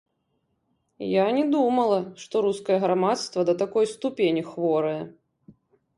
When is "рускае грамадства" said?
2.47-3.47